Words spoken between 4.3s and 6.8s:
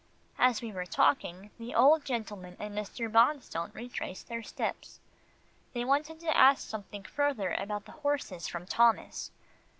steps. They wanted to ask